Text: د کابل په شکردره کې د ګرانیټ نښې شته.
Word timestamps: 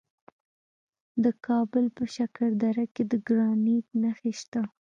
د 1.23 1.25
کابل 1.45 1.85
په 1.95 2.03
شکردره 2.15 2.85
کې 2.93 3.03
د 3.11 3.13
ګرانیټ 3.27 3.85
نښې 4.01 4.31
شته. 4.39 4.61